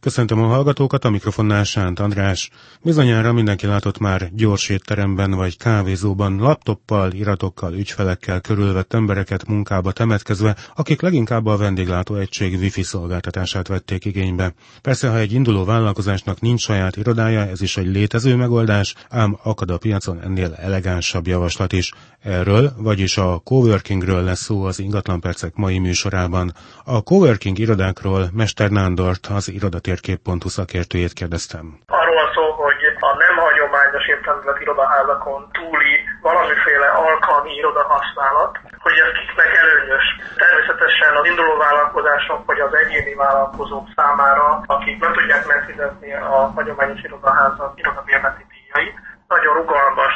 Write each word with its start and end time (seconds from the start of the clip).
Köszöntöm 0.00 0.42
a 0.42 0.46
hallgatókat, 0.46 1.04
a 1.04 1.10
mikrofonnál 1.10 1.64
Sánt 1.64 2.00
András. 2.00 2.50
Bizonyára 2.82 3.32
mindenki 3.32 3.66
látott 3.66 3.98
már 3.98 4.30
gyors 4.32 4.68
étteremben 4.68 5.30
vagy 5.30 5.56
kávézóban 5.56 6.36
laptoppal, 6.36 7.12
iratokkal, 7.12 7.74
ügyfelekkel 7.74 8.40
körülvett 8.40 8.94
embereket 8.94 9.46
munkába 9.46 9.92
temetkezve, 9.92 10.56
akik 10.76 11.00
leginkább 11.00 11.46
a 11.46 11.56
vendéglátó 11.56 12.14
egység 12.14 12.58
wifi 12.58 12.82
szolgáltatását 12.82 13.68
vették 13.68 14.04
igénybe. 14.04 14.54
Persze, 14.82 15.08
ha 15.08 15.18
egy 15.18 15.32
induló 15.32 15.64
vállalkozásnak 15.64 16.40
nincs 16.40 16.60
saját 16.60 16.96
irodája, 16.96 17.46
ez 17.46 17.62
is 17.62 17.76
egy 17.76 17.86
létező 17.86 18.36
megoldás, 18.36 18.94
ám 19.08 19.38
akad 19.42 19.70
a 19.70 19.78
piacon 19.78 20.20
ennél 20.20 20.54
elegánsabb 20.54 21.26
javaslat 21.26 21.72
is. 21.72 21.92
Erről, 22.20 22.72
vagyis 22.76 23.16
a 23.16 23.38
coworkingről 23.44 24.22
lesz 24.22 24.42
szó 24.42 24.64
az 24.64 24.78
ingatlanpercek 24.78 25.54
mai 25.54 25.78
műsorában. 25.78 26.54
A 26.84 27.00
coworking 27.00 27.58
irodákról 27.58 28.30
Mester 28.32 28.70
Nándort, 28.70 29.26
az 29.26 29.50
irodat 29.50 29.88
térkép.hu 29.90 30.48
szakértőjét 30.58 31.14
kérdeztem. 31.20 31.64
Arról 32.00 32.24
szó, 32.34 32.44
hogy 32.64 32.80
a 33.08 33.10
nem 33.24 33.34
hagyományos 33.46 34.04
értelemben 34.14 34.56
irodaházakon 34.64 35.40
túli 35.58 35.94
valamiféle 36.26 36.88
alkalmi 37.06 37.52
irodahasználat, 37.60 38.52
hogy 38.84 38.96
ez 39.04 39.10
kiknek 39.18 39.50
előnyös. 39.62 40.06
Természetesen 40.42 41.12
az 41.20 41.24
induló 41.30 41.54
vállalkozások 41.66 42.40
vagy 42.50 42.60
az 42.66 42.72
egyéni 42.82 43.14
vállalkozók 43.24 43.86
számára, 43.96 44.46
akik 44.76 44.96
nem 45.04 45.12
tudják 45.12 45.44
megfizetni 45.54 46.10
a 46.14 46.38
hagyományos 46.56 47.00
irodaházak 47.08 47.72
irodabérleti 47.80 48.44
díjait, 48.52 48.94
nagyon 49.34 49.54
rugalmas. 49.60 50.09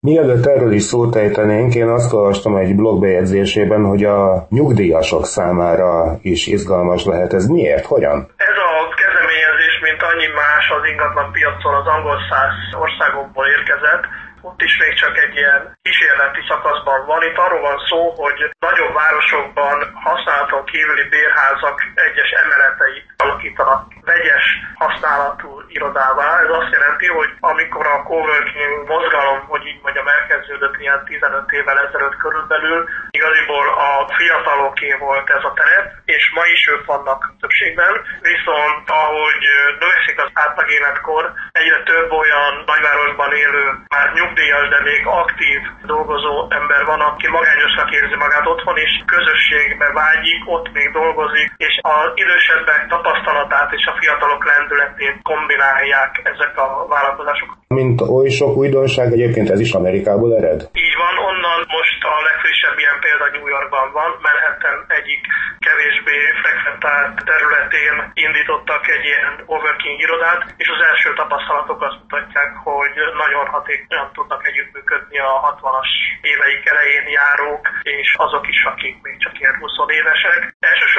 Mielőtt 0.00 0.46
erről 0.46 0.72
is 0.72 0.82
szót 0.82 1.16
ejtenénk, 1.16 1.74
én 1.74 1.88
azt 1.88 2.12
olvastam 2.12 2.56
egy 2.56 2.74
blogbejegyzésében, 2.74 3.84
hogy 3.84 4.04
a 4.04 4.46
nyugdíjasok 4.48 5.24
számára 5.24 6.18
is 6.22 6.46
izgalmas 6.46 7.04
lehet. 7.04 7.32
Ez 7.32 7.46
miért? 7.46 7.86
Hogyan? 7.94 8.18
Ez 8.36 8.58
a 8.68 8.70
kezdeményezés, 9.02 9.74
mint 9.86 10.00
annyi 10.10 10.28
más 10.42 10.64
az 10.76 10.84
ingatlan 10.92 11.32
piacon 11.32 11.74
az 11.74 11.86
angol 11.94 12.18
száz 12.30 12.54
országokból 12.84 13.46
érkezett, 13.56 14.04
ott 14.48 14.60
is 14.68 14.74
még 14.82 14.92
csak 15.02 15.14
egy 15.24 15.34
ilyen 15.40 15.62
kísérleti 15.82 16.42
szakaszban 16.50 17.00
van. 17.10 17.22
Itt 17.28 17.38
arról 17.44 17.62
van 17.70 17.78
szó, 17.88 18.00
hogy 18.22 18.38
nagyobb 18.66 18.94
városokban 19.00 19.76
használaton 20.06 20.64
kívüli 20.70 21.06
bérházak 21.14 21.76
egyes 22.06 22.30
emeletei 22.42 22.98
alakítanak 23.24 23.80
vegyes 24.04 24.46
használatú 24.74 25.50
irodává. 25.68 26.28
Ez 26.44 26.50
azt 26.60 26.72
jelenti, 26.76 27.06
hogy 27.06 27.30
amikor 27.40 27.86
a 27.86 28.02
coworking 28.02 28.88
mozgalom, 28.92 29.38
hogy 29.52 29.66
így 29.66 29.80
mondjam, 29.82 30.08
elkezdődött 30.08 30.76
ilyen 30.78 31.04
15 31.04 31.50
évvel 31.50 31.78
ezelőtt 31.86 32.16
körülbelül, 32.16 32.88
igaziból 33.10 33.66
a 33.88 33.90
fiataloké 34.16 34.90
volt 35.06 35.30
ez 35.30 35.44
a 35.50 35.52
terep, 35.58 35.86
és 36.04 36.22
ma 36.34 36.44
is 36.54 36.62
ők 36.72 36.84
vannak 36.84 37.20
többségben, 37.40 37.94
viszont 38.20 38.84
ahogy 39.02 39.42
növekszik 39.80 40.18
az 40.24 40.30
átlag 40.32 40.68
életkor, 40.70 41.32
egyre 41.52 41.82
több 41.82 42.10
olyan 42.10 42.52
nagyvárosban 42.66 43.32
élő, 43.44 43.64
már 43.94 44.12
nyugdíjas, 44.12 44.68
de 44.68 44.80
még 44.90 45.02
aktív 45.06 45.60
dolgozó 45.82 46.34
ember 46.50 46.84
van, 46.84 47.00
aki 47.00 47.26
magányosnak 47.28 47.90
érzi 47.98 48.16
magát 48.24 48.46
otthon, 48.46 48.76
és 48.76 48.92
közösségbe 49.06 49.88
vágyik, 49.92 50.40
ott 50.54 50.72
még 50.72 50.88
dolgozik, 50.92 51.48
és 51.56 51.74
az 51.82 52.10
idősebbek 52.14 52.86
tapasztalatát 52.88 53.72
és 53.72 53.84
a 53.92 53.98
fiatalok 54.00 54.42
lendületét 54.52 55.16
kombinálják 55.30 56.12
ezek 56.32 56.52
a 56.64 56.86
vállalkozások. 56.94 57.50
Mint 57.80 58.00
oly 58.16 58.28
sok 58.40 58.52
újdonság, 58.62 59.06
egyébként 59.12 59.48
ez 59.50 59.60
is 59.66 59.72
Amerikából 59.80 60.30
ered? 60.40 60.60
Így 60.86 60.96
van, 61.02 61.14
onnan 61.30 61.60
most 61.76 62.00
a 62.12 62.14
legfrissebb 62.28 62.76
ilyen 62.82 62.98
példa 63.04 63.26
New 63.36 63.48
Yorkban 63.54 63.86
van, 63.98 64.10
Manhattan 64.26 64.78
egyik 64.98 65.20
kevésbé 65.66 66.16
frekventált 66.42 67.14
területén 67.32 67.94
indítottak 68.24 68.84
egy 68.96 69.04
ilyen 69.10 69.32
overking 69.56 69.98
irodát, 70.04 70.42
és 70.62 70.68
az 70.74 70.80
első 70.90 71.08
tapasztalatok 71.20 71.80
azt 71.88 72.00
mutatják, 72.02 72.50
hogy 72.68 72.94
nagyon 73.24 73.46
hatékonyan 73.54 74.08
tudnak 74.16 74.42
együttműködni 74.50 75.18
a 75.18 75.32
60-as 75.48 75.90
éveik 76.32 76.62
elején 76.72 77.06
járók, 77.20 77.64
és 77.82 78.08
azok 78.26 78.44
is, 78.54 78.60
akik 78.72 78.94
még 79.04 79.16
csak 79.24 79.34
ilyen 79.40 79.56
20 79.60 79.70
évesek. 80.00 80.40
Elsősorban 80.70 80.91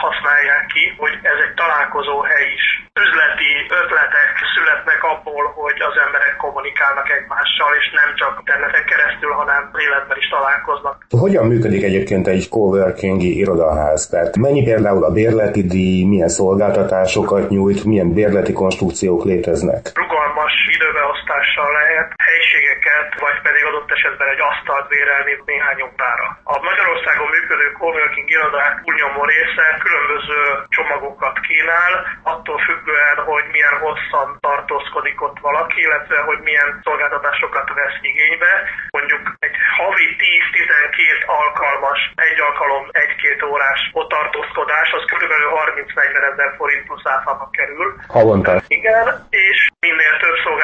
azt 0.00 0.08
használják 0.08 0.64
ki, 0.74 0.84
hogy 1.02 1.14
ez 1.32 1.38
egy 1.46 1.54
találkozó 1.62 2.16
hely 2.30 2.48
is. 2.58 2.64
Üzleti 3.04 3.50
ötletek 3.80 4.30
születnek 4.54 5.00
abból, 5.12 5.44
hogy 5.60 5.78
az 5.88 5.96
emberek 6.06 6.34
kommunikálnak 6.44 7.08
egymással, 7.18 7.70
és 7.80 7.86
nem 8.00 8.10
csak 8.20 8.32
interneten 8.42 8.84
keresztül, 8.90 9.32
hanem 9.40 9.62
életben 9.86 10.18
is 10.22 10.28
találkoznak. 10.36 10.94
Hogyan 11.24 11.46
működik 11.52 11.82
egyébként 11.90 12.26
egy 12.34 12.44
coworkingi 12.54 13.32
irodaház? 13.42 14.00
Tehát 14.12 14.32
mennyi 14.46 14.62
például 14.70 15.04
a 15.04 15.16
bérleti 15.20 15.62
díj, 15.74 15.98
milyen 16.12 16.32
szolgáltatásokat 16.40 17.44
nyújt, 17.54 17.84
milyen 17.90 18.10
bérleti 18.18 18.52
konstrukciók 18.62 19.20
léteznek? 19.30 19.82
Időbeosztással 21.60 21.78
lehet 21.80 22.10
helységeket, 22.28 23.08
vagy 23.26 23.38
pedig 23.46 23.62
adott 23.64 23.90
esetben 23.96 24.28
egy 24.34 24.42
asztalt 24.50 24.88
bérelni 24.88 25.34
néhány 25.44 25.80
órára. 25.86 26.26
A 26.54 26.56
Magyarországon 26.68 27.28
működő 27.36 27.66
coworking 27.78 28.30
irodák 28.30 28.74
túlnyomó 28.84 29.22
része 29.32 29.66
különböző 29.84 30.40
csomagokat 30.76 31.36
kínál, 31.46 31.94
attól 32.22 32.58
függően, 32.68 33.16
hogy 33.30 33.44
milyen 33.54 33.76
hosszan 33.84 34.28
tartózkodik 34.46 35.18
ott 35.26 35.38
valaki, 35.48 35.80
illetve 35.86 36.18
hogy 36.28 36.40
milyen 36.48 36.70
szolgáltatásokat 36.86 37.68
vesz 37.78 37.98
igénybe. 38.10 38.52
Mondjuk 38.96 39.22
egy 39.46 39.56
havi 39.78 40.06
10-12 40.18 41.26
alkalmas, 41.40 42.00
egy 42.28 42.40
alkalom, 42.48 42.84
egy-két 43.04 43.42
órás 43.42 43.80
ott 43.92 44.08
tartózkodás, 44.08 44.88
az 44.98 45.04
kb. 45.10 45.32
30-40 46.02 46.32
ezer 46.32 46.50
forint 46.56 46.84
plusz 46.86 47.06
áfába 47.14 47.46
kerül. 47.52 47.88
Havonta. 48.08 48.52
Igen, 48.68 49.26
és 49.30 49.69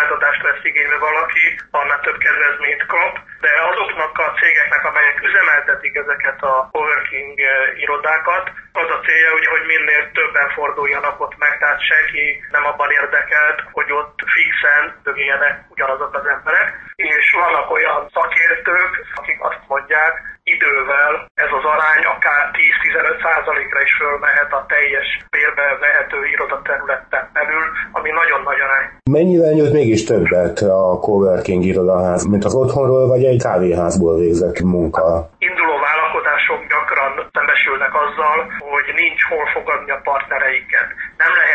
szolgáltatást 0.06 0.43
vesz 0.43 0.65
igénybe 0.71 0.99
valaki, 0.99 1.44
annál 1.71 2.00
több 2.00 2.19
kedvezményt 2.19 2.87
kap, 2.87 3.12
de 3.44 3.50
azoknak 3.71 4.19
a 4.19 4.33
cégeknek, 4.41 4.84
amelyek 4.84 5.22
üzemeltetik 5.28 5.94
ezeket 5.97 6.43
a 6.43 6.69
coworking 6.72 7.39
irodákat, 7.84 8.45
az 8.72 8.89
a 8.97 9.03
célja, 9.06 9.31
ugye, 9.39 9.50
hogy 9.50 9.65
minél 9.66 10.11
többen 10.19 10.49
forduljanak 10.56 11.21
ott 11.21 11.37
meg, 11.39 11.59
tehát 11.59 11.87
senki 11.91 12.25
nem 12.50 12.65
abban 12.66 12.91
érdekelt, 12.91 13.59
hogy 13.72 13.93
ott 13.93 14.19
fixen 14.34 14.84
dögéljenek 15.03 15.55
ugyanazok 15.69 16.15
az 16.15 16.27
emberek, 16.27 16.69
és 16.97 17.31
vannak 17.43 17.71
olyan 17.71 18.11
szakértők, 18.15 18.93
akik 19.15 19.39
azt 19.49 19.62
mondják, 19.66 20.36
idővel 20.55 21.12
ez 21.45 21.51
az 21.59 21.65
arány 21.75 22.05
akár 22.15 22.43
10-15 22.53 23.25
százalékra 23.25 23.81
is 23.87 23.93
fölmehet 24.01 24.51
a 24.59 24.67
teljes 24.73 25.09
bérbe 25.34 25.67
vehető 25.84 26.19
irodaterületen 26.34 27.25
belül, 27.37 27.67
ami 27.97 28.11
nagyon 28.21 28.41
nagy 28.49 28.61
arány. 28.67 28.87
Mennyivel 29.17 29.53
nyújt 29.57 29.79
mégis 29.81 30.03
többet 30.12 30.59
a 30.81 30.83
coworking 31.07 31.62
irodaház, 31.73 32.23
mint 32.33 32.45
az 32.49 32.55
otthonról 32.62 33.05
vagy 33.12 33.25
egy 33.31 33.43
kávéházból 33.47 34.15
végzett 34.23 34.59
munka? 34.75 35.05
Induló 35.49 35.75
vállalkozások 35.89 36.61
gyakran 36.73 37.13
szembesülnek 37.37 37.93
azzal, 38.05 38.39
hogy 38.73 38.87
nincs 39.03 39.23
hol 39.31 39.47
fogadni 39.55 39.91
a 39.95 40.01
partnereiket. 40.11 40.89
Nem 41.23 41.33
lehet 41.39 41.46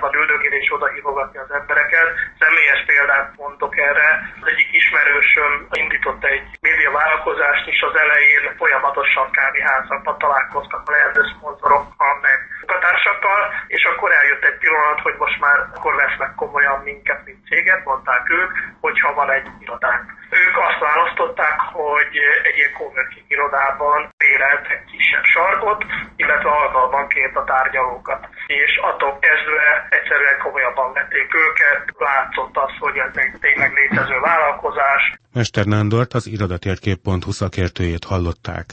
egy 0.00 0.10
kávéházban 0.10 0.14
üldögélni 0.20 0.56
és 0.64 0.72
oda 0.72 0.88
hívogatni 0.94 1.38
az 1.38 1.50
embereket. 1.50 2.08
Személyes 2.38 2.84
példát 2.86 3.32
mondok 3.36 3.78
erre. 3.78 4.08
Az 4.40 4.48
egyik 4.52 4.70
ismerősöm 4.72 5.52
indított 5.72 6.24
egy 6.24 6.46
média 6.60 6.90
vállalkozást, 6.90 7.66
és 7.66 7.80
az 7.88 7.94
elején 8.04 8.44
folyamatosan 8.56 9.30
kávéházakban 9.30 10.18
találkoztak 10.18 10.82
a 10.88 10.90
lehető 10.90 11.22
szponzorokkal, 11.32 12.14
meg 12.22 12.38
munkatársakkal, 12.60 13.40
és 13.66 13.82
akkor 13.84 14.10
eljött 14.12 14.44
egy 14.44 14.58
pillanat, 14.58 15.00
hogy 15.00 15.16
most 15.18 15.40
már 15.40 15.58
akkor 15.74 15.94
vesznek 15.94 16.34
komolyan 16.34 16.80
minket, 16.90 17.24
mint 17.24 17.44
céget, 17.48 17.84
mondták 17.84 18.30
ők, 18.30 18.50
hogyha 18.80 19.14
van 19.14 19.30
egy 19.30 19.48
irodánk. 19.60 20.04
Ők 20.30 20.56
azt 20.68 20.78
választották, 20.78 21.58
hogy 21.60 22.12
egy 22.48 22.56
ilyen 22.56 22.72
coworking 22.78 23.26
irodában 23.28 24.00
bérelt 24.40 24.66
egy 24.74 24.84
kisebb 24.92 25.26
sarkot, 25.34 25.80
illetve 26.16 26.50
alkalmanként 26.62 27.36
a 27.36 27.44
tárgyalókat. 27.44 28.20
És 28.46 28.72
attól 28.90 29.12
kezdve 29.26 29.66
egyszerűen 29.96 30.38
komolyabban 30.44 30.92
vették 30.92 31.28
őket, 31.44 31.80
látszott 32.06 32.54
az, 32.64 32.72
hogy 32.78 32.96
ez 33.06 33.14
egy 33.24 33.34
tényleg 33.40 33.70
létező 33.78 34.16
vállalkozás. 34.28 35.02
Mester 35.32 35.64
Nándort 35.64 36.12
az 36.14 36.26
irodatérkép.hu 36.26 37.32
szakértőjét 37.40 38.04
hallották. 38.04 38.66